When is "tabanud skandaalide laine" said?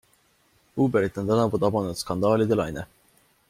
1.67-2.89